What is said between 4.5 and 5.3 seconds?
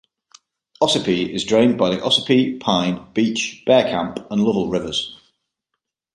rivers.